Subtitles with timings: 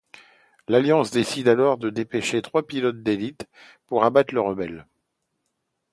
[0.67, 3.47] L’Alliance décide alors de dépêcher trois pilotes d’élite
[3.85, 4.87] pour abattre le rebelle.